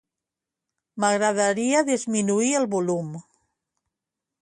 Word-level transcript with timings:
M'agradaria 1.03 1.83
disminuir 1.91 2.51
el 2.63 2.69
volum. 2.75 3.15